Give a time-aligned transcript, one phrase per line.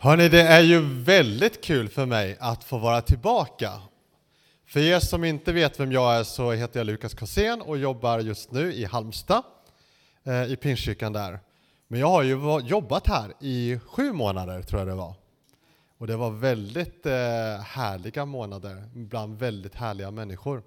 [0.00, 3.72] Hörni, det är ju väldigt kul för mig att få vara tillbaka.
[4.66, 8.18] För er som inte vet vem jag är så heter jag Lukas Korsén och jobbar
[8.18, 9.42] just nu i Halmstad,
[10.24, 11.40] eh, i Pingstkyrkan där.
[11.88, 15.14] Men jag har ju jobbat här i sju månader, tror jag det var.
[15.98, 17.12] Och det var väldigt eh,
[17.64, 20.62] härliga månader, bland väldigt härliga människor.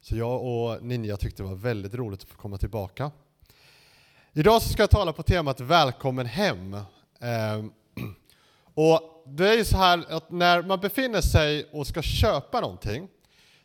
[0.00, 3.10] Så jag och Ninja tyckte det var väldigt roligt att få komma tillbaka.
[4.32, 6.76] Idag så ska jag tala på temat Välkommen hem.
[7.20, 7.72] Ehm,
[8.74, 13.08] och det är ju så här att när man befinner sig och ska köpa någonting,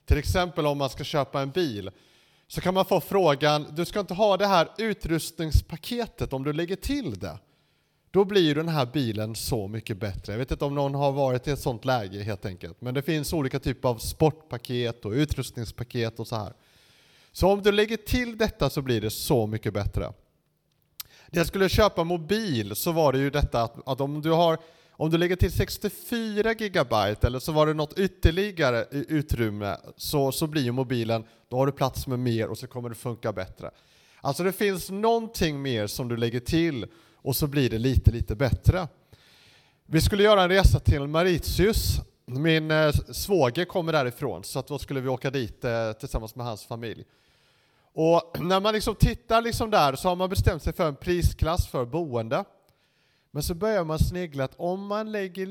[0.05, 1.91] till exempel om man ska köpa en bil,
[2.47, 6.75] så kan man få frågan, du ska inte ha det här utrustningspaketet om du lägger
[6.75, 7.39] till det.
[8.11, 10.33] Då blir den här bilen så mycket bättre.
[10.33, 13.01] Jag vet inte om någon har varit i ett sånt läge helt enkelt, men det
[13.01, 16.53] finns olika typer av sportpaket och utrustningspaket och så här.
[17.31, 20.13] Så om du lägger till detta så blir det så mycket bättre.
[21.27, 24.57] När jag skulle köpa mobil så var det ju detta att, att om du har
[24.99, 30.47] om du lägger till 64 gigabyte eller så var det något ytterligare utrymme så, så
[30.47, 33.71] blir ju mobilen, då har du plats med mer och så kommer det funka bättre.
[34.21, 38.35] Alltså det finns någonting mer som du lägger till och så blir det lite, lite
[38.35, 38.87] bättre.
[39.85, 41.97] Vi skulle göra en resa till Mauritius.
[42.25, 46.45] Min eh, svåger kommer därifrån så att då skulle vi åka dit eh, tillsammans med
[46.45, 47.03] hans familj.
[47.93, 51.67] Och när man liksom tittar liksom där så har man bestämt sig för en prisklass
[51.67, 52.43] för boende.
[53.31, 55.45] Men så börjar man snegla att om man lägger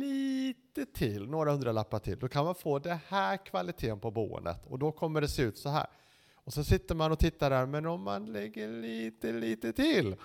[0.00, 4.78] lite till, några hundralappar till, då kan man få det här kvaliteten på boendet och
[4.78, 5.86] då kommer det se ut så här.
[6.34, 10.16] Och så sitter man och tittar där, men om man lägger lite, lite till,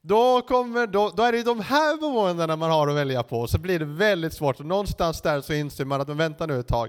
[0.00, 3.50] då, kommer, då, då är det de här boendena man har att välja på, och
[3.50, 4.60] så blir det väldigt svårt.
[4.60, 6.88] Och någonstans där så inser man att, men vänta nu ett tag,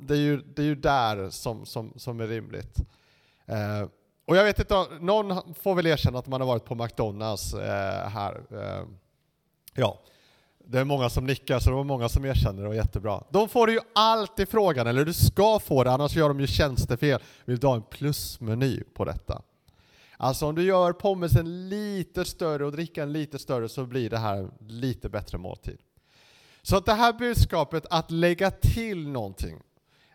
[0.00, 2.78] det är ju, det är ju där som, som, som är rimligt.
[3.46, 3.88] Eh,
[4.30, 8.08] och jag vet inte, någon får väl erkänna att man har varit på McDonalds eh,
[8.08, 8.40] här.
[8.50, 8.86] Eh,
[9.74, 10.00] ja,
[10.66, 13.24] det är många som nickar, så det var många som erkänner det och jättebra.
[13.30, 17.20] De får ju alltid frågan, eller du ska få det, annars gör de ju tjänstefel.
[17.44, 19.42] Vill du ha en plusmeny på detta?
[20.16, 24.36] Alltså om du gör pommesen lite större och drickan lite större så blir det här
[24.36, 25.78] en lite bättre måltid.
[26.62, 29.60] Så att det här budskapet att lägga till någonting,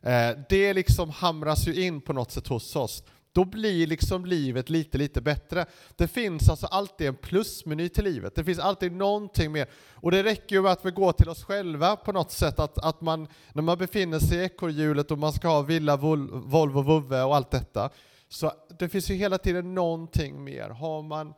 [0.01, 3.03] eh, det liksom hamras ju in på något sätt hos oss.
[3.35, 5.66] Då blir liksom livet lite, lite bättre.
[5.96, 8.35] Det finns alltså alltid en plusmeny till livet.
[8.35, 9.69] Det finns alltid någonting mer.
[9.94, 12.78] Och det räcker ju med att vi går till oss själva på något sätt, att,
[12.78, 17.24] att man, när man befinner sig i ekorrhjulet och man ska ha villa, Volvo, vovve
[17.24, 17.90] och allt detta,
[18.29, 20.69] så det finns ju hela tiden någonting mer.
[20.69, 21.34] Har man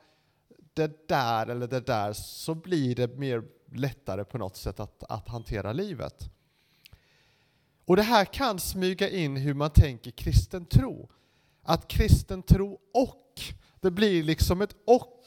[0.73, 5.27] det där eller det där så blir det mer lättare på något sätt att, att
[5.27, 6.29] hantera livet.
[7.85, 11.09] Och det här kan smyga in hur man tänker kristen tro
[11.67, 13.41] att kristen tro och,
[13.79, 15.23] det blir liksom ett och,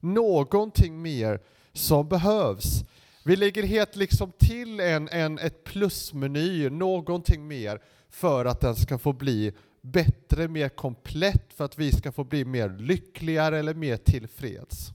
[0.00, 1.40] någonting mer
[1.72, 2.84] som behövs.
[3.24, 8.98] Vi lägger helt liksom till en, en, ett plusmeny, någonting mer, för att den ska
[8.98, 13.96] få bli bättre, mer komplett, för att vi ska få bli mer lyckligare eller mer
[13.96, 14.92] tillfreds.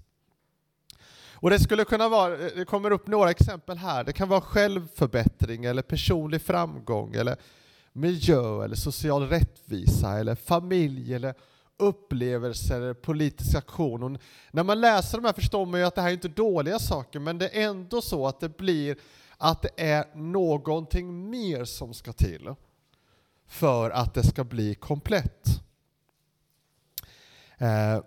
[1.33, 5.65] Och det skulle kunna vara, det kommer upp några exempel här, det kan vara självförbättring
[5.65, 7.37] eller personlig framgång eller
[7.97, 11.33] miljö eller social rättvisa eller familj eller
[11.77, 14.03] upplevelser eller politisk aktion.
[14.03, 14.21] Och
[14.51, 17.19] när man läser de här förstår man ju att det här är inte dåliga saker,
[17.19, 18.97] men det är ändå så att det blir
[19.37, 22.55] att det är någonting mer som ska till
[23.47, 25.47] för att det ska bli komplett.
[27.57, 28.01] Eh,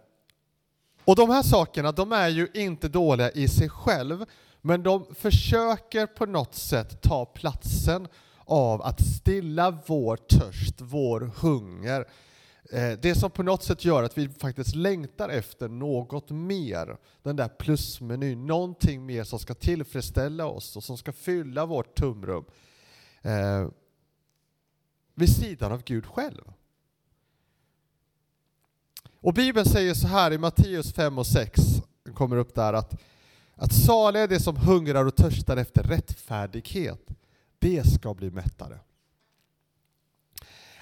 [1.04, 4.24] och de här sakerna, de är ju inte dåliga i sig själv,
[4.60, 8.08] men de försöker på något sätt ta platsen
[8.50, 12.04] av att stilla vår törst, vår hunger.
[12.72, 17.36] Eh, det som på något sätt gör att vi faktiskt längtar efter något mer, den
[17.36, 22.44] där plusmenyn, någonting mer som ska tillfredsställa oss och som ska fylla vårt tumrum.
[23.22, 23.68] Eh,
[25.14, 26.52] vid sidan av Gud själv.
[29.20, 31.62] Och Bibeln säger så här i Matteus 5 och 6,
[32.14, 33.00] kommer upp där att,
[33.54, 37.08] att saliga är de som hungrar och törstar efter rättfärdighet,
[37.60, 38.80] det ska bli mättade.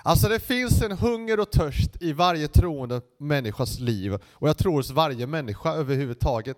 [0.02, 4.72] Alltså det finns en hunger och törst i varje troende människas liv, och jag tror
[4.72, 6.56] hos varje människa överhuvudtaget,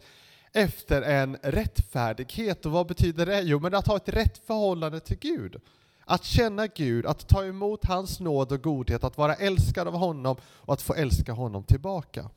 [0.52, 2.66] efter en rättfärdighet.
[2.66, 3.40] Och vad betyder det?
[3.40, 5.60] Jo, men att ha ett rätt förhållande till Gud.
[6.04, 10.36] Att känna Gud, att ta emot hans nåd och godhet, att vara älskad av honom
[10.44, 12.30] och att få älska honom tillbaka.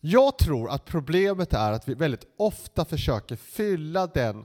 [0.00, 4.44] Jag tror att problemet är att vi väldigt ofta försöker fylla den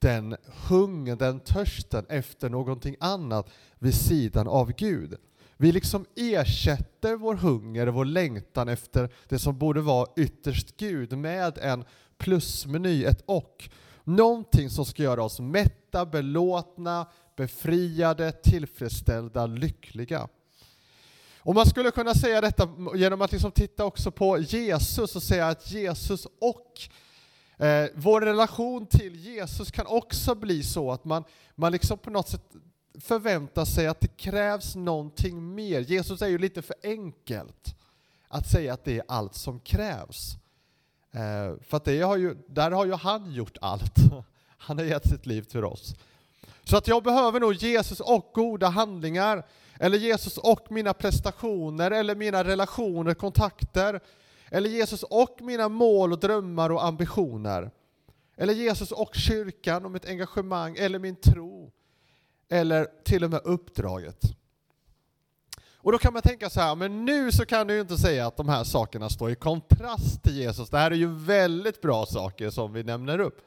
[0.00, 0.36] den
[0.68, 5.16] hungern, den törsten efter någonting annat vid sidan av Gud.
[5.56, 11.18] Vi liksom ersätter vår hunger och vår längtan efter det som borde vara ytterst Gud
[11.18, 11.84] med en
[12.18, 13.68] plusmeny, ett och.
[14.04, 17.06] Någonting som ska göra oss mätta, belåtna,
[17.36, 20.28] befriade, tillfredsställda, lyckliga.
[21.38, 25.48] Och man skulle kunna säga detta genom att liksom titta också på Jesus och säga
[25.48, 26.80] att Jesus och
[27.60, 31.24] eh, vår relation till Jesus kan också bli så att man,
[31.54, 32.42] man liksom på något sätt
[33.00, 35.80] förväntar sig att det krävs någonting mer.
[35.80, 37.74] Jesus är ju lite för enkelt
[38.28, 40.36] att säga att det är allt som krävs.
[41.12, 43.94] Eh, för att det har ju, där har ju han gjort allt.
[44.62, 45.94] Han har gett sitt liv till oss.
[46.64, 49.46] Så att jag behöver nog Jesus och goda handlingar,
[49.78, 54.00] eller Jesus och mina prestationer, eller mina relationer, kontakter,
[54.50, 57.70] eller Jesus och mina mål och drömmar och ambitioner.
[58.36, 61.72] Eller Jesus och kyrkan och mitt engagemang, eller min tro,
[62.48, 64.22] eller till och med uppdraget.
[65.82, 68.26] Och då kan man tänka så här, men nu så kan du ju inte säga
[68.26, 70.70] att de här sakerna står i kontrast till Jesus.
[70.70, 73.40] Det här är ju väldigt bra saker som vi nämner upp.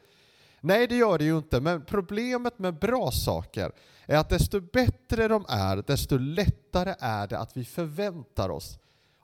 [0.62, 3.72] Nej, det gör det ju inte, men problemet med bra saker
[4.06, 8.80] är att desto bättre de är, desto lättare är det att vi förväntar oss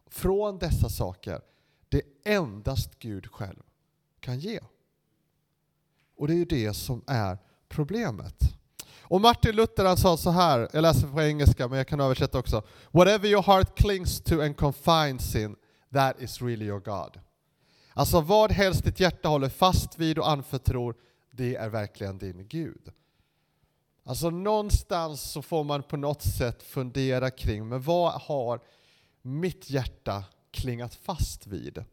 [0.10, 1.42] från dessa saker
[1.90, 3.64] det endast Gud själv
[4.20, 4.60] kan ge.
[6.16, 7.38] Och det är ju det som är
[7.68, 8.44] problemet.
[9.02, 12.40] Och Martin Luther han sa så här, jag läser på engelska men jag kan översätta
[12.40, 12.64] också.
[12.92, 15.56] Whatever your heart clings to and confines in,
[15.94, 17.20] that is really your God.
[17.94, 20.96] Alltså vad helst ditt hjärta håller fast vid och anförtror,
[21.32, 22.92] det är verkligen din Gud.
[24.04, 28.62] Alltså någonstans så får man på något sätt fundera kring, men vad har
[29.22, 31.84] mitt hjärta klingat fast vid?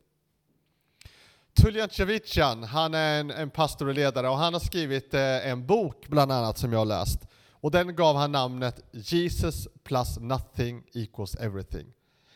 [1.55, 5.67] Tuljan Cevichan, han är en, en pastor och ledare och han har skrivit eh, en
[5.67, 7.27] bok bland annat som jag har läst.
[7.51, 11.87] Och den gav han namnet Jesus plus nothing equals everything.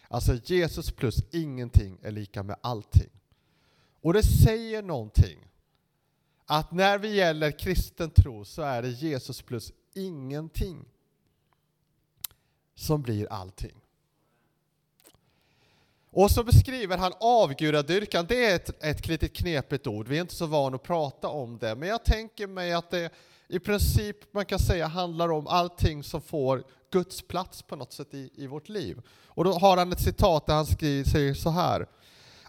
[0.08, 3.11] Alltså Jesus plus ingenting är lika med allting.
[4.00, 5.46] Och det säger någonting.
[6.46, 10.84] Att när vi gäller kristen tro så är det Jesus plus ingenting
[12.75, 13.80] som blir allting.
[16.12, 20.35] Och så beskriver han avgudadyrkan, det är ett, ett litet knepigt ord, vi är inte
[20.35, 23.11] så vana att prata om det, men jag tänker mig att det
[23.49, 28.15] i princip, man kan säga, handlar om allting som får Guds plats på något sätt
[28.15, 29.03] i, i vårt liv.
[29.27, 31.87] Och då har han ett citat där han skriver, säger så här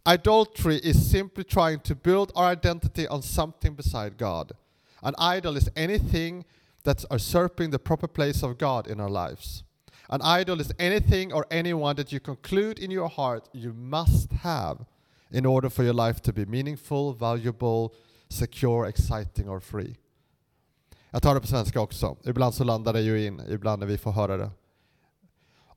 [0.10, 4.52] Idolatry is simply trying to build our identity on something beside God.
[5.00, 6.46] An idol is anything
[6.84, 9.64] that's usurping the proper place of God in our lives.
[10.13, 14.86] An idol is anything or anyone that you conclude in your heart you must have
[15.30, 17.90] in order for your life to be meaningful, valuable,
[18.30, 19.96] secure, exciting or free.
[21.10, 22.18] Jag tar det på svenska också.
[22.24, 24.50] Ibland så landar det ju in, ibland när vi får höra det.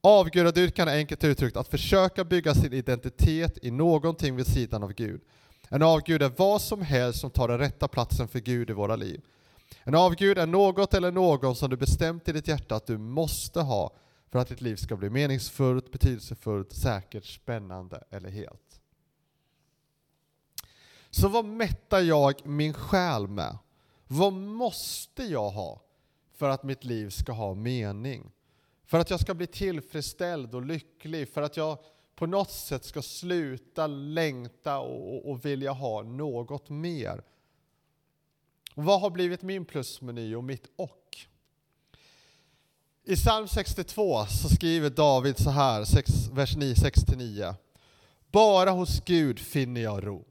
[0.00, 5.20] Avgudadyrkan är enkelt uttryckt att försöka bygga sin identitet i någonting vid sidan av Gud.
[5.68, 8.96] En avgud är vad som helst som tar den rätta platsen för Gud i våra
[8.96, 9.20] liv.
[9.84, 13.60] En avgud är något eller någon som du bestämt i ditt hjärta att du måste
[13.60, 13.90] ha
[14.34, 18.80] för att ditt liv ska bli meningsfullt, betydelsefullt, säkert, spännande eller helt.
[21.10, 23.58] Så vad mättar jag min själ med?
[24.06, 25.82] Vad måste jag ha
[26.32, 28.32] för att mitt liv ska ha mening?
[28.84, 31.78] För att jag ska bli tillfredsställd och lycklig, för att jag
[32.14, 37.22] på något sätt ska sluta längta och, och vilja ha något mer.
[38.74, 41.26] vad har blivit min plusmeny och mitt och?
[43.06, 47.54] I psalm 62 så skriver David så här, 6, vers 9, 6-9.
[48.32, 50.24] Bara hos Gud finner jag ro.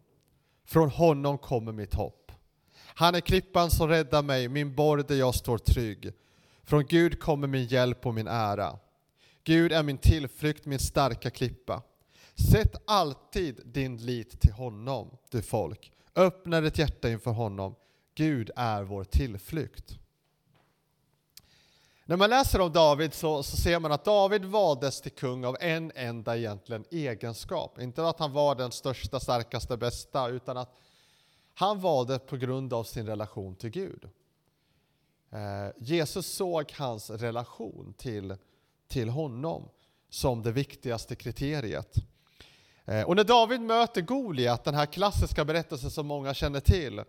[0.65, 2.32] Från honom kommer mitt hopp.
[2.86, 6.12] Han är klippan som räddar mig, min borg där jag står trygg.
[6.63, 8.80] Från Gud kommer min hjälp och min ära.
[9.44, 11.82] Gud är min tillflykt, min starka klippa.
[12.51, 15.92] Sätt alltid din lit till honom, du folk.
[16.15, 17.75] Öppna ditt hjärta inför honom.
[18.15, 20.00] Gud är vår tillflykt.
[22.05, 25.57] När man läser om David så, så, ser man att David valdes till kung av
[25.60, 27.79] en enda egentligen egenskap.
[27.79, 30.75] Inte att han var den största, starkaste, bästa, utan att
[31.53, 34.10] han valde på grund av sin relation till Gud.
[35.31, 38.36] Eh, Jesus såg hans relation till,
[38.88, 39.69] till honom
[40.10, 41.95] som det viktigaste kriteriet.
[42.86, 47.03] Eh, och när David möter Goliat, den här klassiska berättelsen som många känner till,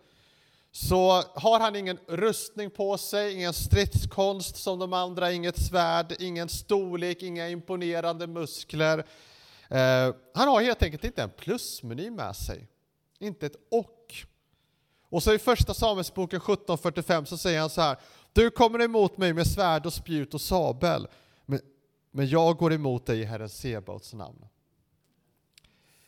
[0.77, 6.49] så har han ingen rustning på sig, ingen stridskonst som de andra, inget svärd, ingen
[6.49, 8.99] storlek, inga imponerande muskler.
[9.69, 12.69] Eh, han har helt enkelt inte en plusmeny med sig,
[13.19, 14.15] inte ett och.
[15.09, 17.97] Och så i första Samuelsboken 17.45 så säger han så här,
[18.33, 21.09] du kommer emot mig med svärd och spjut och sabel,
[21.47, 21.61] men,
[22.11, 24.47] men jag går emot dig i Herren Sebaots namn.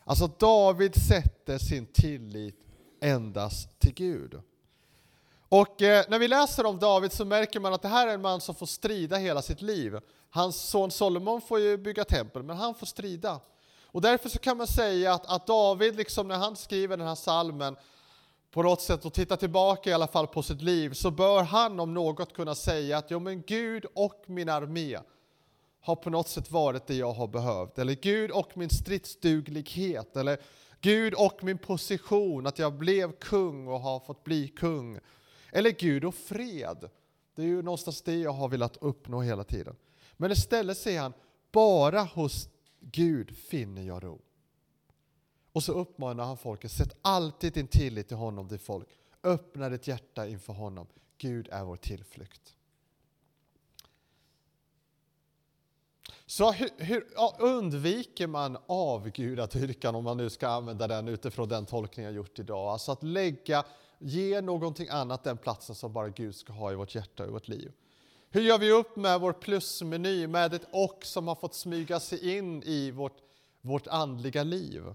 [0.04, 2.61] Alltså David sätter sin tillit
[3.00, 4.40] endast till Gud.
[5.48, 8.20] Och eh, när vi läser om David så märker man att det här är en
[8.20, 9.98] man som får strida hela sitt liv.
[10.30, 13.40] Hans son Solomon får ju bygga tempel, men han får strida.
[13.84, 17.14] Och därför så kan man säga att, att David, liksom när han skriver den här
[17.14, 17.76] salmen,
[18.50, 21.80] på något sätt och tittar tillbaka i alla fall på sitt liv, så bör han
[21.80, 24.98] om något kunna säga att jo men Gud och min armé
[25.80, 27.78] har på något sätt varit det jag har behövt.
[27.78, 30.16] Eller Gud och min stridsduglighet.
[30.16, 30.38] Eller
[30.80, 34.98] Gud och min position, att jag blev kung och har fått bli kung.
[35.56, 36.90] Eller Gud och fred.
[37.34, 39.76] Det är ju någonstans det jag har velat uppnå hela tiden.
[40.12, 41.12] Men istället säger han,
[41.52, 42.48] bara hos
[42.80, 44.20] Gud finner jag ro.
[45.52, 48.88] Och så uppmanar han folket, sätt alltid din tillit till honom, ditt folk.
[49.22, 50.86] Öppna ditt hjärta inför honom.
[51.18, 52.56] Gud är vår tillflykt.
[56.26, 61.66] Så hur, hur ja, undviker man avgudadyrkan om man nu ska använda den utifrån den
[61.66, 62.68] tolkning jag gjort idag?
[62.68, 63.64] Alltså att lägga,
[63.98, 67.32] ge någonting annat den platsen som bara Gud ska ha i vårt hjärta och i
[67.32, 67.72] vårt liv.
[68.30, 72.36] Hur gör vi upp med vår plusmeny, med ett och som har fått smyga sig
[72.36, 73.16] in i vårt,
[73.60, 74.94] vårt andliga liv?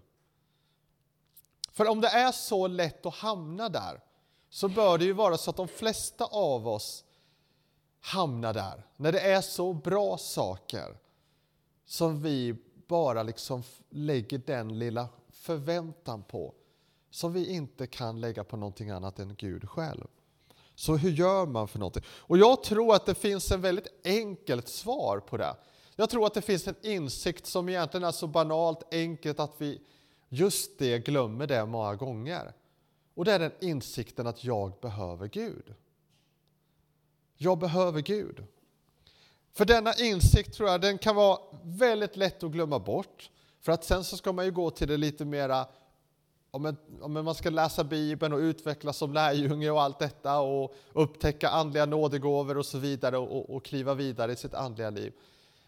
[1.72, 4.01] För om det är så lätt att hamna där,
[4.50, 7.03] så bör det ju vara så att de flesta av oss
[8.00, 8.86] hamnar där.
[8.98, 10.98] När det är så bra saker
[11.86, 12.55] som vi
[12.88, 16.53] bara liksom lägger den lilla förväntan på,
[17.12, 20.08] som vi inte kan lägga på någonting annat än Gud själv.
[20.75, 22.03] Så hur gör man för någonting?
[22.08, 25.56] Och jag tror att det finns en väldigt enkelt svar på det.
[25.96, 29.82] Jag tror att det finns en insikt som egentligen är så banalt enkelt att vi
[30.30, 32.53] just det glömmer det många gånger.
[33.13, 35.74] Och det är den insikten att jag behöver Gud.
[37.38, 38.46] Jag behöver Gud.
[39.53, 43.30] För denna insikt tror jag den kan vara väldigt lätt att glömma bort.
[43.60, 45.68] För att sen så ska man ju gå till det lite mera
[46.51, 51.50] om, om man ska läsa Bibeln och utvecklas som lärjunge och allt detta och upptäcka
[51.50, 55.13] andliga nådegåvor och så vidare och, och kliva vidare i sitt andliga liv.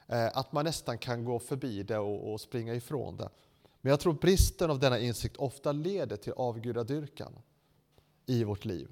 [0.08, 3.30] Eh, att man nästan kan gå förbi det och, och springa ifrån det.
[3.82, 7.34] Men jag tror bristen av denna insikt ofta leder till avgudadyrkan
[8.26, 8.88] i vårt liv.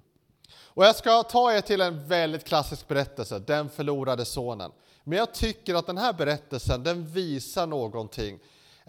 [0.53, 4.71] Och jag ska ta er till en väldigt klassisk berättelse, Den förlorade sonen.
[5.03, 8.39] Men jag tycker att den här berättelsen den visar någonting.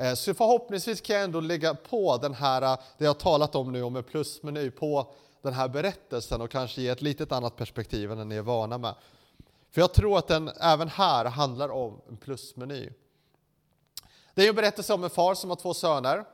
[0.03, 3.73] Eh, så förhoppningsvis kan jag ändå lägga på den här, eh, det jag talat om
[3.73, 8.13] nu om en plusmeny, på den här berättelsen och kanske ge ett litet annat perspektiv
[8.13, 8.95] än den ni är vana med.
[9.71, 12.91] För jag tror att den även här handlar om en plusmeny.
[14.35, 16.25] Det är en berättelse om en far som har två söner.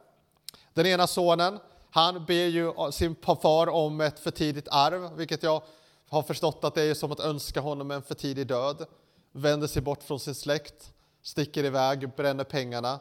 [0.74, 1.58] Den ena sonen,
[1.90, 5.62] han ber ju eh, sin far om ett för tidigt arv, vilket jag
[6.08, 8.86] har förstått att det är som att önska honom en för tidig död.
[9.32, 13.00] Vänder sig bort från sin släkt, sticker iväg, bränner pengarna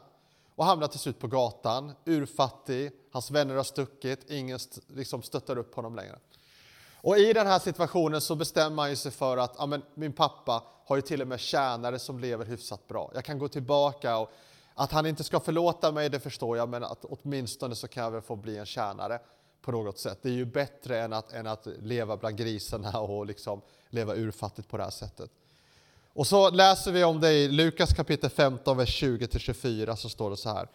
[0.57, 5.75] och hamnar till slut på gatan, urfattig, hans vänner har stuckit, ingen liksom stöttar upp
[5.75, 6.19] honom längre.
[6.95, 10.95] Och i den här situationen så bestämmer han sig för att ja, min pappa har
[10.95, 13.11] ju till och med tjänare som lever hyfsat bra.
[13.13, 14.31] Jag kan gå tillbaka och
[14.73, 18.11] att han inte ska förlåta mig, det förstår jag, men att åtminstone så kan jag
[18.11, 19.19] väl få bli en tjänare
[19.61, 20.19] på något sätt.
[20.21, 24.69] Det är ju bättre än att, än att leva bland grisarna och liksom leva urfattigt
[24.69, 25.31] på det här sättet.
[26.17, 30.38] Och så läser vi om det i Lukas kapitel 15, vers 20-24, så står det
[30.38, 30.67] så här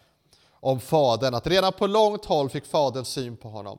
[0.50, 3.78] om fadern, att redan på långt håll fick fadern syn på honom.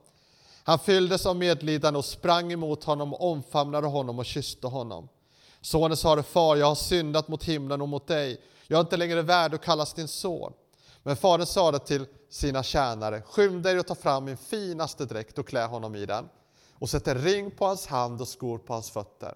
[0.64, 5.10] Han fylldes av medlidande och sprang emot honom, omfamnade honom och kysste honom.
[5.62, 9.22] Sonen sade, far, jag har syndat mot himlen och mot dig jag är inte längre
[9.22, 10.54] värd att kallas din son.
[11.04, 15.48] Men fadern sade till sina tjänare, skynda er och ta fram min finaste dräkt och
[15.48, 16.30] klä honom i den
[16.74, 19.34] och sätt en ring på hans hand och skor på hans fötter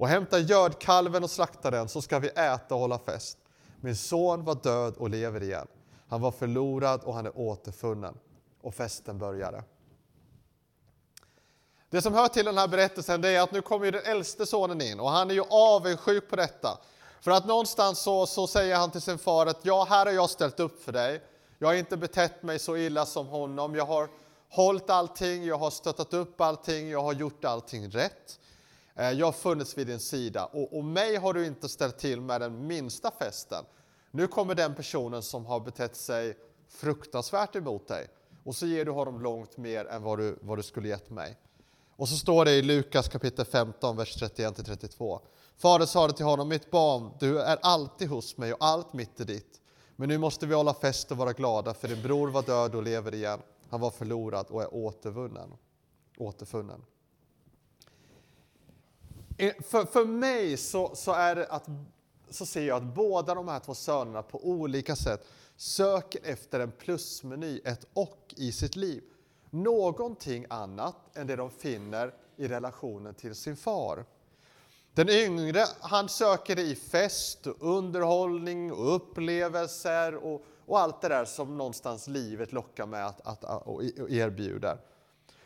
[0.00, 3.38] och hämta gödkalven och slakta den så ska vi äta och hålla fest.
[3.80, 5.66] Min son var död och lever igen.
[6.08, 8.18] Han var förlorad och han är återfunnen.
[8.62, 9.64] Och festen började.
[11.90, 14.46] Det som hör till den här berättelsen det är att nu kommer ju den äldste
[14.46, 16.78] sonen in och han är ju avundsjuk på detta.
[17.20, 20.30] För att någonstans så, så säger han till sin far att ja, här har jag
[20.30, 21.22] ställt upp för dig.
[21.58, 23.74] Jag har inte betett mig så illa som honom.
[23.74, 24.08] Jag har
[24.48, 28.40] hållit allting, jag har stöttat upp allting, jag har gjort allting rätt.
[29.00, 32.20] Eh, jag har funnits vid din sida och, och mig har du inte ställt till
[32.20, 33.64] med den minsta festen.
[34.10, 36.38] Nu kommer den personen som har betett sig
[36.68, 38.08] fruktansvärt emot dig
[38.44, 41.36] och så ger du honom långt mer än vad du, vad du skulle gett mig.
[41.96, 45.20] Och så står det i Lukas kapitel 15, vers 31-32.
[45.56, 49.24] Fadern sade till honom, mitt barn, du är alltid hos mig och allt mitt är
[49.24, 49.60] ditt.
[49.96, 52.82] Men nu måste vi hålla fest och vara glada, för din bror var död och
[52.82, 53.40] lever igen.
[53.68, 55.52] Han var förlorad och är återvunnen.
[56.18, 56.82] återfunnen.
[59.40, 61.68] Eh, för, för mig så, så är det att
[62.30, 66.72] så ser jag att båda de här två sönerna på olika sätt söker efter en
[66.72, 69.02] plusmeny, ett och i sitt liv.
[69.50, 74.04] Någonting annat än det de finner i relationen till sin far.
[74.94, 81.24] Den yngre, han söker det i fest underhållning och upplevelser och, och allt det där
[81.24, 84.78] som någonstans livet lockar med att, att, att och erbjuder.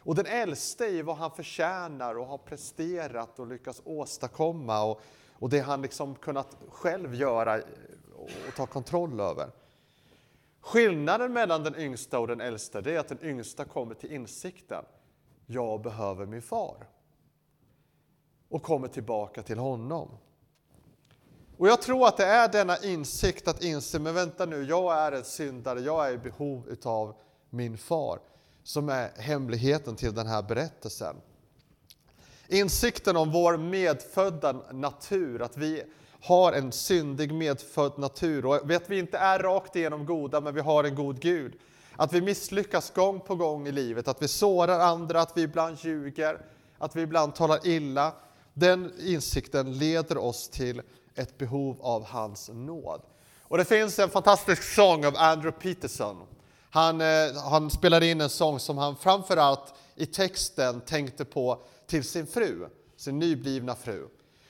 [0.04, 5.00] Och den äldste i vad han förtjänar och har presterat och lyckats åstadkomma och,
[5.32, 7.62] och det han liksom kunnat själv göra
[8.16, 9.50] och ta kontroll över.
[10.60, 14.84] Skillnaden mellan den yngsta och den äldsta är att den yngsta kommer till insikten.
[15.46, 16.86] Jag behöver min far.
[18.48, 20.08] Och kommer tillbaka till honom.
[21.56, 25.12] Och jag tror att det är denna insikt att inse, men vänta nu, jag är
[25.12, 27.14] en syndare, jag är i behov utav
[27.50, 28.18] min far,
[28.64, 31.16] som är hemligheten till den här berättelsen.
[32.48, 35.82] Insikten om vår medfödda natur, att vi
[36.20, 40.60] har en syndig medfödd natur och att vi inte är rakt igenom goda, men vi
[40.60, 41.52] har en god Gud.
[41.96, 45.78] Att vi misslyckas gång på gång i livet, att vi sårar andra, att vi ibland
[45.80, 46.40] ljuger,
[46.78, 48.12] att vi ibland talar illa.
[48.54, 50.82] Den insikten leder oss till
[51.14, 53.00] ett behov av hans nåd.
[53.42, 56.16] Och det finns en fantastisk sång av Andrew Peterson.
[56.74, 62.04] Han, eh, han spelade in en sång som han framförallt i texten tänkte på till
[62.04, 64.08] sin fru, sin nyblivna fru.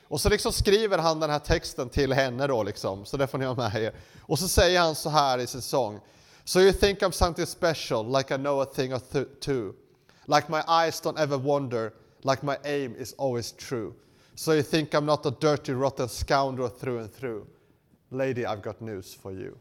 [0.08, 3.38] Och så liksom skriver han den här texten till henne då, liksom, så det får
[3.38, 3.94] ni ha med er.
[4.20, 6.00] Och så säger han så här i sin sång.
[6.44, 9.00] So you think I'm something special, like I know a thing or
[9.40, 9.72] two.
[10.26, 13.92] Like my eyes don't ever wander, like my aim is always true.
[14.34, 17.46] So you think I'm not a dirty rotten scoundrel through and through.
[18.10, 19.58] Lady, I've got news for you.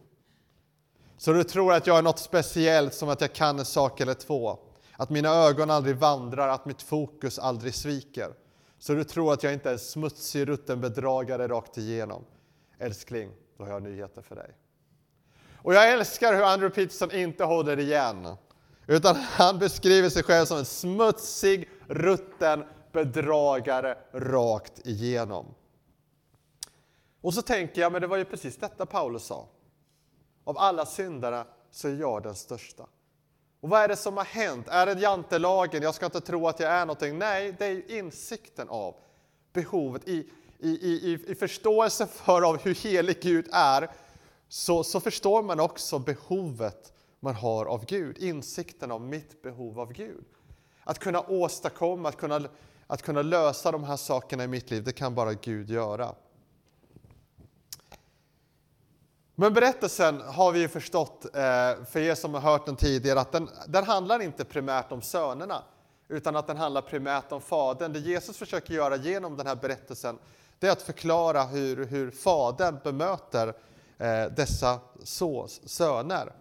[1.24, 4.14] Så du tror att jag är något speciellt, som att jag kan en sak eller
[4.14, 4.60] två.
[4.98, 8.34] Att mina ögon aldrig vandrar, att mitt fokus aldrig sviker.
[8.80, 12.26] Så du tror att jag inte är en smutsig, rutten bedragare rakt igenom.
[12.80, 14.50] Älskling, då har jag nyheter för dig.
[15.56, 18.36] Och jag älskar hur Andrew Peterson inte håller igen.
[18.88, 25.46] Utan han beskriver sig själv som en smutsig, rutten bedragare rakt igenom.
[27.22, 29.48] Och så tänker jag, men det var ju precis detta Paulus sa.
[30.44, 32.86] Av alla syndare så är jag den största.
[33.62, 34.68] Och vad är det som har hänt?
[34.68, 35.84] Är det jantelagen?
[35.84, 37.18] Jag ska inte tro att jag är någonting.
[37.18, 38.96] Nej, det är insikten av
[39.54, 40.30] behovet i,
[40.60, 43.92] i, i, i förståelse för av hur helig Gud är,
[44.48, 49.94] så, så förstår man också behovet man har av Gud, insikten av mitt behov av
[49.94, 50.26] Gud.
[50.84, 52.42] Att kunna åstadkomma, att kunna,
[52.88, 56.16] att kunna lösa de här sakerna i mitt liv, det kan bara Gud göra.
[59.36, 63.32] Men berättelsen har vi ju förstått, eh, för er som har hört den tidigare, att
[63.32, 65.64] den, den handlar inte primärt om sönerna,
[66.08, 67.94] utan att den handlar primärt om Fadern.
[67.94, 70.18] Det Jesus försöker göra genom den här berättelsen,
[70.60, 73.54] det är att förklara hur, hur Fadern bemöter
[73.98, 76.34] eh, dessa så, söner.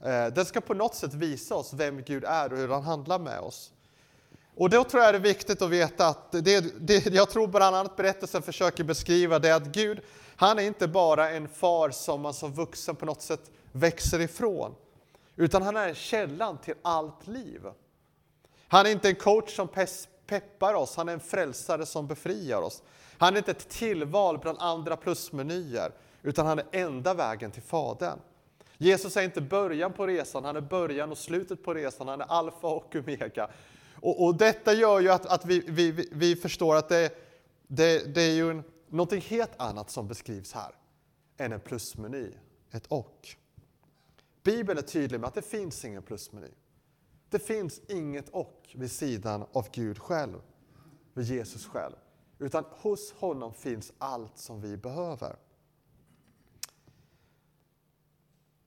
[0.00, 3.18] Eh, den ska på något sätt visa oss vem Gud är och hur han handlar
[3.18, 3.72] med oss.
[4.58, 7.76] Och då tror jag det är viktigt att veta att det, det jag tror bland
[7.76, 10.00] annat berättelsen försöker beskriva det är att Gud,
[10.36, 14.74] han är inte bara en far som man som vuxen på något sätt växer ifrån,
[15.36, 17.60] utan han är källan till allt liv.
[18.68, 19.68] Han är inte en coach som
[20.26, 22.82] peppar oss, han är en frälsare som befriar oss.
[23.18, 25.92] Han är inte ett tillval bland andra plusmenyer,
[26.22, 28.18] utan han är enda vägen till Fadern.
[28.78, 32.26] Jesus är inte början på resan, han är början och slutet på resan, han är
[32.26, 33.48] alfa och omega.
[34.00, 37.12] Och, och detta gör ju att, att vi, vi, vi förstår att det,
[37.66, 40.74] det, det är ju en, någonting helt annat som beskrivs här
[41.36, 42.32] än en plusmeny,
[42.70, 43.28] ett och.
[44.42, 46.50] Bibeln är tydlig med att det finns ingen plusmeny.
[47.30, 50.40] Det finns inget och vid sidan av Gud själv,
[51.14, 51.94] vid Jesus själv.
[52.38, 55.36] Utan hos honom finns allt som vi behöver.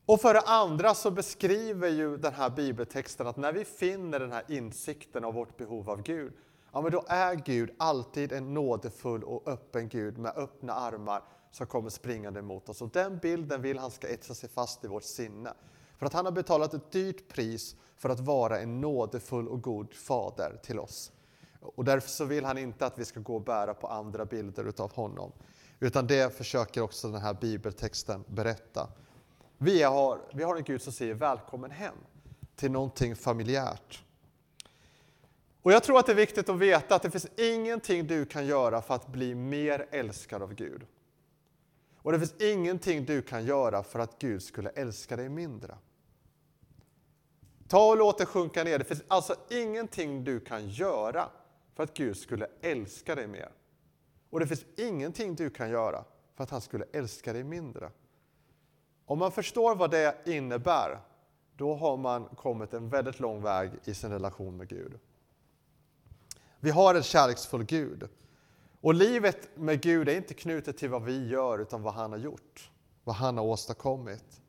[0.06, 4.32] Och för det andra så beskriver ju den här bibeltexten att när vi finner den
[4.32, 6.34] här insikten av vårt behov av Gud,
[6.72, 11.68] ja men då är Gud alltid en nådefull och öppen Gud med öppna armar som
[11.68, 12.82] kommer springande mot oss.
[12.82, 15.54] Och den bilden vill han ska etsa sig fast i vårt sinne.
[15.98, 19.94] För att han har betalat ett dyrt pris för att vara en nådefull och god
[19.94, 21.12] fader till oss.
[21.60, 24.64] Och därför så vill han inte att vi ska gå och bära på andra bilder
[24.64, 25.32] utav honom.
[25.80, 28.88] Utan det försöker också den här bibeltexten berätta.
[29.63, 31.95] Vi har, vi har en Gud som säger välkommen hem
[32.56, 34.04] till någonting familjärt.
[35.62, 38.45] Och jag tror att det är viktigt att veta att det finns ingenting du kan
[38.45, 40.86] göra för att bli mer älskad av Gud.
[41.95, 45.78] Och det finns ingenting du kan göra för att Gud skulle älska dig mindre.
[47.67, 48.80] Ta och låt det sjunka ner.
[48.80, 51.30] Det finns alltså ingenting du kan göra
[51.76, 53.52] för att Gud skulle älska dig mer.
[54.30, 57.89] Och det finns ingenting du kan göra för för att han skulle älska dig mindre.
[59.06, 61.00] Om man förstår vad det innebär,
[61.56, 65.00] då har man kommit en väldigt lång väg i sin relation med Gud.
[66.60, 68.10] Vi har en kärleksfull Gud.
[68.82, 72.20] Och livet med Gud är inte knutet till vad vi gör, utan vad han har
[72.20, 72.72] gjort.
[73.04, 74.42] Vad han har åstadkommit.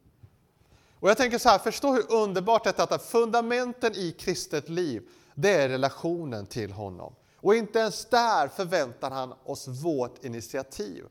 [1.00, 5.08] Och jag tänker så här, förstå hur underbart detta är att fundamenten i kristet liv,
[5.34, 7.14] det är relationen till honom.
[7.36, 11.04] Och inte ens där förväntar han oss vårt initiativ.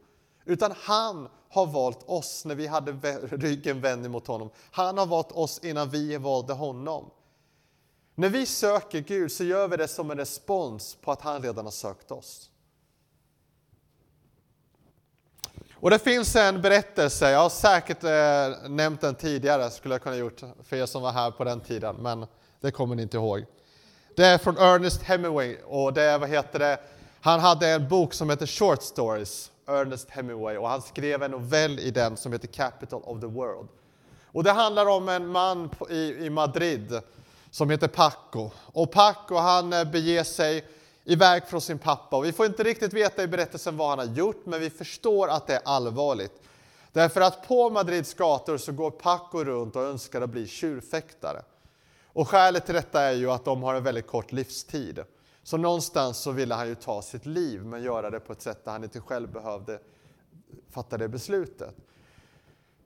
[0.46, 2.92] Utan han har valt oss när vi hade
[3.32, 4.50] ryggen vänd mot honom.
[4.72, 7.12] Han har valt oss innan vi valde honom.
[8.16, 11.66] När vi söker Gud så gör vi det som en respons på att han redan
[11.66, 12.52] har sökt oss.
[15.74, 20.16] Och det finns en berättelse, jag har säkert eh, nämnt den tidigare, skulle jag kunna
[20.16, 22.26] gjort för er som var här på den tiden, men
[22.60, 23.46] det kommer ni inte ihåg.
[24.16, 26.80] Det är från Ernest Hemingway och det är, vad heter det,
[27.22, 31.80] han hade en bok som heter Short Stories, Ernest Hemingway, och han skrev en novell
[31.80, 33.68] i den som heter Capital of the World.
[34.26, 37.02] Och det handlar om en man i, i Madrid
[37.52, 38.50] som heter Paco.
[38.66, 40.66] Och Paco han eh, beger sig
[41.04, 42.18] iväg från sin pappa.
[42.18, 45.28] Och vi får inte riktigt veta i berättelsen vad han har gjort, men vi förstår
[45.28, 46.42] att det är allvarligt.
[46.92, 51.42] Därför att på Madrids gator så går Paco runt och önskar att bli tjurfäktare.
[52.14, 55.04] Och skälet till detta är ju att de har en väldigt kort livstid.
[55.44, 58.66] Så någonstans så ville han ju ta sitt liv, men göra det på ett sätt
[58.66, 59.80] där han inte själv behövde
[60.70, 61.76] fatta det beslutet.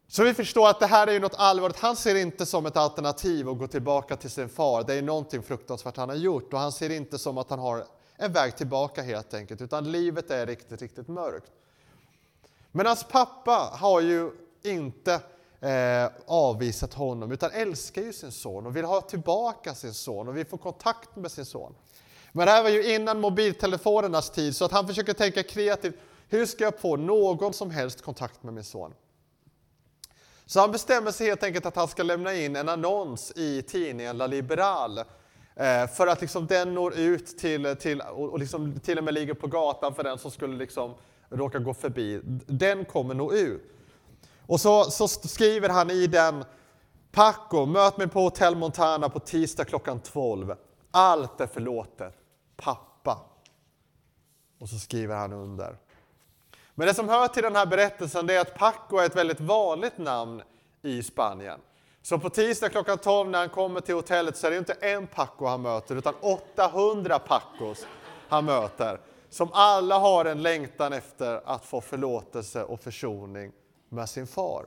[0.08, 1.80] Så vi förstår att det här är ju något allvarligt.
[1.80, 4.84] Han ser inte som ett alternativ att gå tillbaka till sin far.
[4.84, 7.86] Det är någonting fruktansvärt han har gjort och han ser inte som att han har
[8.18, 11.52] en väg tillbaka helt enkelt, utan livet är riktigt, riktigt mörkt.
[12.72, 14.32] Men hans pappa har ju
[14.64, 15.14] inte
[15.60, 20.38] eh, avvisat honom, utan älskar ju sin son och vill ha tillbaka sin son och
[20.38, 21.76] vill få kontakt med sin son.
[22.36, 25.96] Men det här var ju innan mobiltelefonernas tid, så att han försöker tänka kreativt.
[26.30, 28.94] Hur ska jag få någon som helst kontakt med min son?
[30.46, 34.18] Så han bestämmer sig helt enkelt att han ska lämna in en annons i tidningen
[34.18, 39.04] La Liberal eh, för att liksom den når ut till, till och liksom till och
[39.04, 40.94] med ligger på gatan för den som skulle liksom
[41.30, 42.22] råka gå förbi.
[42.46, 43.64] Den kommer nå ut.
[44.48, 46.46] Och så, så skriver han i den
[47.12, 50.56] Paco, möt mig på Hotel Montana på tisdag klockan 12.
[50.92, 52.25] Allt är förlåtet.
[52.58, 53.20] Pappa.
[54.60, 55.78] Och så skriver han under.
[56.76, 59.98] Men det som hör till den här berättelsen är att Paco är ett väldigt vanligt
[59.98, 60.42] namn
[60.82, 61.60] i Spanien.
[62.02, 65.08] Så på tisdag klockan 12 när han kommer till hotellet så är det inte en
[65.08, 67.88] Paco han möter utan 800 Pacos
[68.28, 69.00] han möter.
[69.30, 73.52] Som alla har en längtan efter att få förlåtelse och försoning
[73.90, 74.66] med sin far.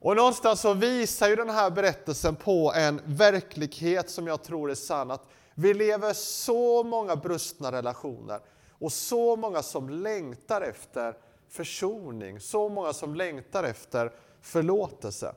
[0.00, 4.74] Och någonstans så visar ju den här berättelsen på en verklighet som jag tror är
[4.74, 5.10] sann.
[5.10, 8.40] Att vi lever så många brustna relationer
[8.70, 11.14] och så många som längtar efter
[11.48, 15.34] försoning, så många som längtar efter förlåtelse.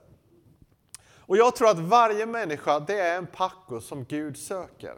[1.01, 4.95] Och jag tror att varje människa, det är en Paco som Gud söker.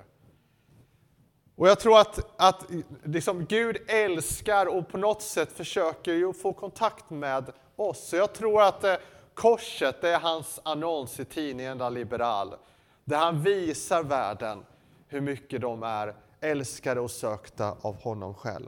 [1.56, 2.66] Och jag tror att, att
[3.04, 8.08] liksom Gud älskar och på något sätt försöker få kontakt med oss.
[8.08, 8.96] Så jag tror att eh,
[9.34, 12.56] korset är hans annons i tidningen La Liberal.
[13.04, 14.66] Där han visar världen
[15.12, 18.68] hur mycket de är älskade och sökta av honom själv.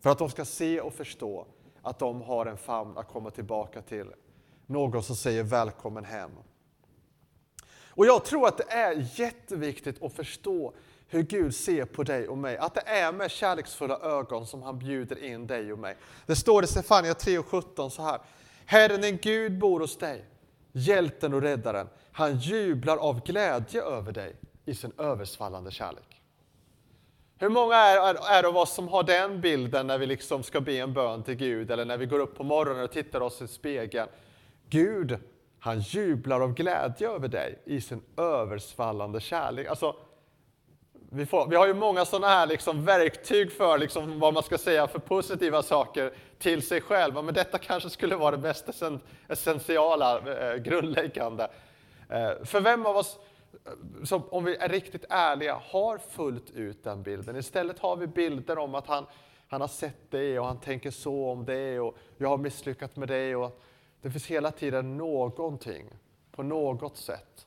[0.00, 1.46] För att de ska se och förstå
[1.82, 4.06] att de har en famn att komma tillbaka till.
[4.66, 6.30] Någon som säger välkommen hem.
[7.84, 10.74] Och jag tror att det är jätteviktigt att förstå
[11.08, 12.56] hur Gud ser på dig och mig.
[12.56, 15.96] Att det är med kärleksfulla ögon som han bjuder in dig och mig.
[16.26, 18.20] Det står i Stefania 3.17 så här.
[18.64, 20.24] Herren din Gud bor hos dig,
[20.72, 21.88] hjälten och räddaren.
[22.12, 24.36] Han jublar av glädje över dig
[24.70, 26.22] i sin översvallande kärlek.
[27.38, 30.60] Hur många är, är, är av oss som har den bilden när vi liksom ska
[30.60, 33.42] be en bön till Gud eller när vi går upp på morgonen och tittar oss
[33.42, 34.08] i spegeln?
[34.68, 35.18] Gud,
[35.58, 39.66] han jublar av glädje över dig i sin översvallande kärlek.
[39.66, 39.96] Alltså,
[41.10, 44.58] vi, får, vi har ju många sådana här liksom verktyg för liksom vad man ska
[44.58, 47.24] säga för positiva saker till sig själv.
[47.24, 48.68] Men detta kanske skulle vara det mest
[49.28, 51.50] essentiala, eh, grundläggande.
[52.08, 53.18] Eh, för vem av oss
[54.04, 57.36] som om vi är riktigt ärliga, har fullt ut den bilden.
[57.36, 59.06] Istället har vi bilder om att han,
[59.48, 63.08] han har sett det och han tänker så om det och jag har misslyckats med
[63.08, 63.36] det.
[63.36, 63.60] Och
[64.02, 65.90] det finns hela tiden någonting,
[66.30, 67.46] på något sätt.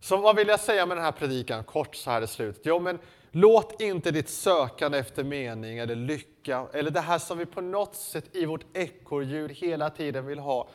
[0.00, 2.62] Så vad vill jag säga med den här predikan, kort så här i slutet?
[2.66, 2.98] Jo, men
[3.30, 7.94] låt inte ditt sökande efter mening eller lycka, eller det här som vi på något
[7.94, 10.68] sätt i vårt ekorrhjul hela tiden vill ha,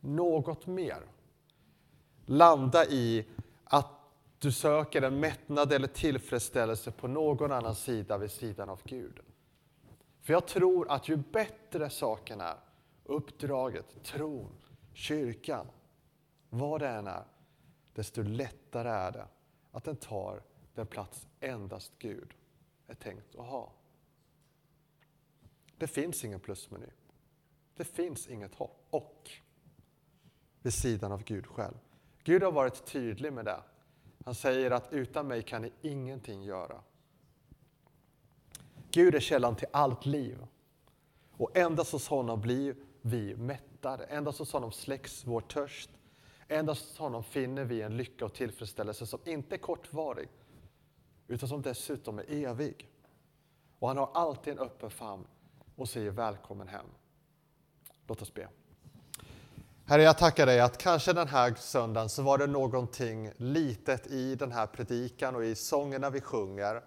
[0.00, 0.98] något mer
[2.26, 3.26] landa i
[3.64, 3.90] att
[4.38, 9.20] du söker en mättnad eller tillfredsställelse på någon annan sida vid sidan av Gud.
[10.20, 12.56] För jag tror att ju bättre saken är,
[13.04, 14.52] uppdraget, tron,
[14.92, 15.66] kyrkan,
[16.50, 17.24] vad det än är,
[17.94, 19.26] desto lättare är det
[19.72, 20.42] att den tar
[20.74, 22.34] den plats endast Gud
[22.86, 23.72] är tänkt att ha.
[25.78, 26.86] Det finns ingen plusmeny.
[27.76, 29.30] Det finns inget hopp och
[30.62, 31.74] vid sidan av Gud själv.
[32.24, 33.62] Gud har varit tydlig med det.
[34.24, 36.80] Han säger att utan mig kan ni ingenting göra.
[38.90, 40.46] Gud är källan till allt liv.
[41.36, 44.04] Och endast hos honom blir vi mättade.
[44.04, 45.90] Endast hos honom släcks vår törst.
[46.48, 50.28] Endast hos honom finner vi en lycka och tillfredsställelse som inte är kortvarig,
[51.28, 52.88] utan som dessutom är evig.
[53.78, 55.26] Och han har alltid en öppen famn
[55.76, 56.86] och säger välkommen hem.
[58.06, 58.48] Låt oss be.
[59.86, 64.34] Herre, jag tackar dig att kanske den här söndagen så var det någonting litet i
[64.34, 66.82] den här predikan och i sångerna vi sjunger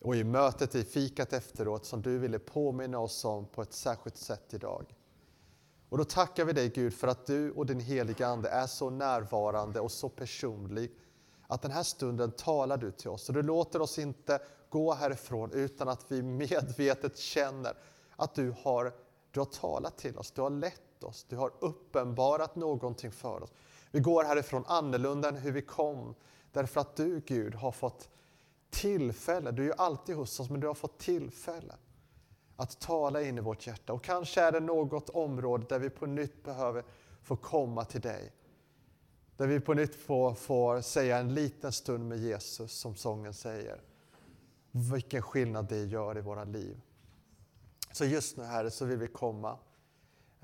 [0.00, 4.16] och i mötet i fikat efteråt som du ville påminna oss om på ett särskilt
[4.16, 4.94] sätt idag.
[5.88, 8.90] Och då tackar vi dig Gud för att du och din heliga Ande är så
[8.90, 10.92] närvarande och så personlig
[11.46, 14.38] att den här stunden talar du till oss och du låter oss inte
[14.70, 17.76] gå härifrån utan att vi medvetet känner
[18.16, 18.92] att du har,
[19.30, 23.52] du har talat till oss, du har lett oss, du har uppenbarat någonting för oss.
[23.90, 26.14] Vi går härifrån annorlunda än hur vi kom
[26.52, 28.08] därför att du Gud har fått
[28.70, 31.74] tillfälle, du är ju alltid hos oss, men du har fått tillfälle
[32.56, 33.92] att tala in i vårt hjärta.
[33.92, 36.84] Och kanske är det något område där vi på nytt behöver
[37.22, 38.32] få komma till dig.
[39.36, 43.80] Där vi på nytt får, får säga en liten stund med Jesus, som sången säger.
[44.70, 46.80] Vilken skillnad det gör i våra liv.
[47.92, 49.58] Så just nu Herre, så vill vi komma.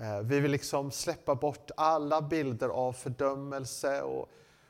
[0.02, 4.28] Eh, vi vill liksom släppa bort alla bilder av fördömelse och,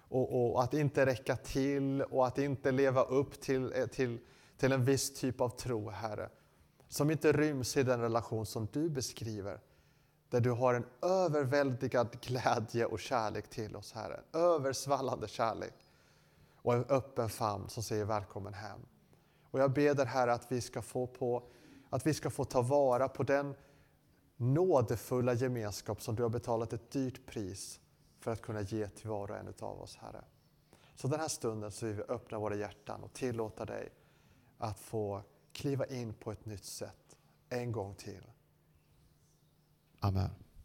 [0.08, 4.18] och, och, att inte räcka till och att inte leva upp till, eh, till,
[4.56, 6.28] till en viss typ av tro, Herre.
[6.88, 9.60] Som inte ryms i den relation som du beskriver.
[10.30, 14.20] Där du har en överväldigad glädje och kärlek till oss, Herre.
[14.32, 15.74] Översvallande kärlek.
[16.56, 18.80] Och en öppen famn som säger välkommen hem.
[19.50, 21.42] Och jag ber dig, Herre, att vi ska få på
[21.90, 23.54] att vi ska få ta vara på den
[24.42, 27.81] nådefulla gemenskap som du har betalat ett dyrt pris
[28.18, 30.24] för att kunna ge till var och en av oss, Herre.
[30.94, 33.92] Så den här stunden så vill vi öppna våra hjärtan och tillåta dig
[34.59, 37.16] att få kliva in på ett nytt sätt
[37.48, 38.24] en gång till.
[40.00, 40.31] Amen.